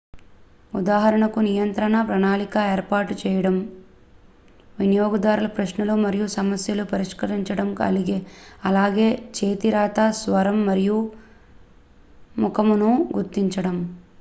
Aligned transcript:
ఉదాహరణకు 0.73 1.39
నియంత్రణ 1.47 1.97
ప్రణాళిక 2.01 2.55
ఏర్పాటు 2.69 3.13
చేయడం 3.19 3.55
వినియోగదారుల 4.77 5.49
ప్రశ్నలు 5.57 5.95
మరియు 6.03 6.27
సమస్యలను 6.37 6.87
పరిష్కరించడం 6.93 7.69
అలాగే 8.65 9.07
చేతి 9.37 9.71
రాత 9.71 9.99
స్వరం 10.23 10.59
మరియు 10.65 10.97
ముఖమును 12.37 12.91
గుర్తించడం 13.15 13.77